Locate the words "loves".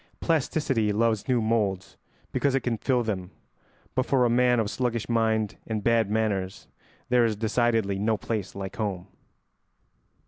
0.91-1.27